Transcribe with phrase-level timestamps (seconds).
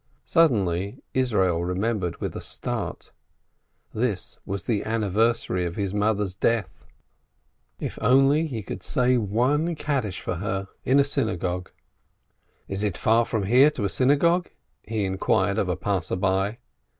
[0.25, 3.11] Suddenly Yisroel remembered with a start:
[3.93, 6.87] this was the anniversary of his mother's death—
[7.79, 11.65] if he could only say one Kaddish for her in a Klaus!
[12.67, 14.47] "Is it far from here to a Klaus?"
[14.81, 16.57] he inquired of a passer by.